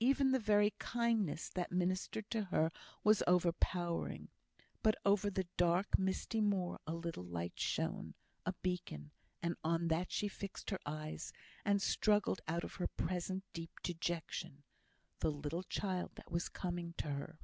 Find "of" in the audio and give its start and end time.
12.64-12.76